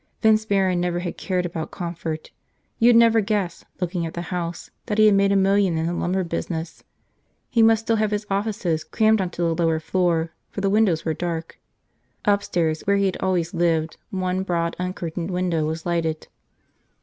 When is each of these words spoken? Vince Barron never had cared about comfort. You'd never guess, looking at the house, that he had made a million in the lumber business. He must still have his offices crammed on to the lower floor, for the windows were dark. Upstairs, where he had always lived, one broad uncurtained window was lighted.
Vince 0.23 0.45
Barron 0.45 0.81
never 0.81 0.97
had 0.97 1.15
cared 1.15 1.45
about 1.45 1.69
comfort. 1.69 2.31
You'd 2.79 2.95
never 2.95 3.21
guess, 3.21 3.63
looking 3.79 4.03
at 4.03 4.15
the 4.15 4.23
house, 4.33 4.71
that 4.87 4.97
he 4.97 5.05
had 5.05 5.13
made 5.13 5.31
a 5.31 5.35
million 5.35 5.77
in 5.77 5.85
the 5.85 5.93
lumber 5.93 6.23
business. 6.23 6.83
He 7.51 7.61
must 7.61 7.83
still 7.83 7.97
have 7.97 8.09
his 8.09 8.25
offices 8.27 8.83
crammed 8.83 9.21
on 9.21 9.29
to 9.29 9.43
the 9.43 9.53
lower 9.63 9.79
floor, 9.79 10.31
for 10.49 10.61
the 10.61 10.71
windows 10.71 11.05
were 11.05 11.13
dark. 11.13 11.59
Upstairs, 12.25 12.81
where 12.87 12.97
he 12.97 13.05
had 13.05 13.17
always 13.17 13.53
lived, 13.53 13.97
one 14.09 14.41
broad 14.41 14.75
uncurtained 14.79 15.29
window 15.29 15.65
was 15.65 15.85
lighted. 15.85 16.27